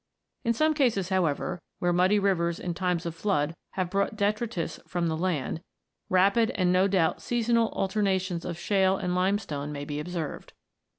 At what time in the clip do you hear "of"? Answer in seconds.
3.05-3.13, 8.43-8.57